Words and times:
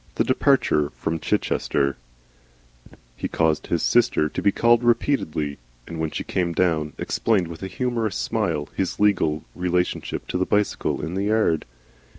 THE 0.15 0.23
DEPARTURE 0.23 0.89
FROM 0.95 1.19
CHICHESTER 1.19 1.95
He 3.15 3.27
caused 3.27 3.67
his 3.67 3.83
'sister' 3.83 4.29
to 4.29 4.41
be 4.41 4.51
called 4.51 4.83
repeatedly, 4.83 5.59
and 5.85 5.99
when 5.99 6.09
she 6.09 6.23
came 6.23 6.53
down, 6.53 6.93
explained 6.97 7.47
with 7.47 7.61
a 7.61 7.67
humorous 7.67 8.15
smile 8.15 8.67
his 8.75 8.99
legal 8.99 9.43
relationship 9.53 10.25
to 10.29 10.39
the 10.39 10.45
bicycle 10.47 11.03
in 11.05 11.13
the 11.13 11.25
yard. 11.25 11.65